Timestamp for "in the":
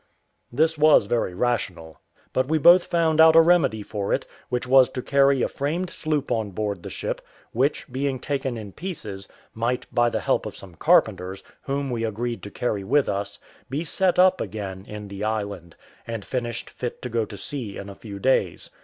14.87-15.23